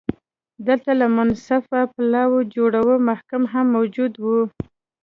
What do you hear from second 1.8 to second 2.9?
پلاوي جوړه